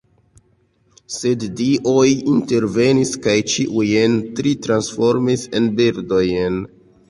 Sed 1.15 1.45
dioj 1.59 2.07
intervenis 2.33 3.13
kaj 3.27 3.37
ĉiujn 3.53 4.19
tri 4.41 4.57
transformis 4.67 5.49
en 5.61 5.73
birdojn. 5.83 6.63